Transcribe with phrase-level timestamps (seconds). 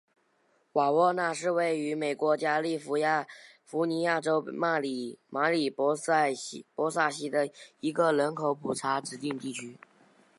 [0.73, 5.19] 瓦沃纳是位于美国加利福尼亚州马里
[5.69, 6.33] 波萨
[7.11, 9.77] 县的一个人口普查指定地区。